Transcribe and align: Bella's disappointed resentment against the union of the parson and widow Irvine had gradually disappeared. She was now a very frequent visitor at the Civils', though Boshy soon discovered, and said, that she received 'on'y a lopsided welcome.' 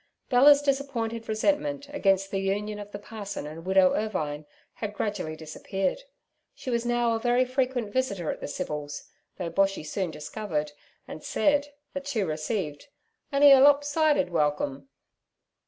Bella's 0.31 0.63
disappointed 0.63 1.29
resentment 1.29 1.87
against 1.93 2.31
the 2.31 2.39
union 2.41 2.79
of 2.79 2.89
the 2.91 2.97
parson 2.97 3.45
and 3.45 3.67
widow 3.67 3.93
Irvine 3.93 4.47
had 4.73 4.95
gradually 4.95 5.35
disappeared. 5.35 6.01
She 6.55 6.71
was 6.71 6.87
now 6.87 7.13
a 7.13 7.19
very 7.19 7.45
frequent 7.45 7.93
visitor 7.93 8.31
at 8.31 8.39
the 8.41 8.47
Civils', 8.47 9.03
though 9.37 9.51
Boshy 9.51 9.85
soon 9.85 10.09
discovered, 10.09 10.71
and 11.07 11.23
said, 11.23 11.67
that 11.93 12.07
she 12.07 12.23
received 12.23 12.87
'on'y 13.31 13.51
a 13.51 13.59
lopsided 13.59 14.31
welcome.' 14.31 14.89